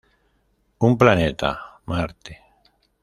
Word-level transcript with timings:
Un 0.87 0.97
planeta, 0.97 1.51
Marte. 1.85 2.41